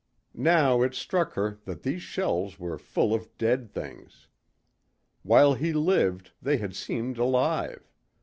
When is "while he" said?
5.21-5.73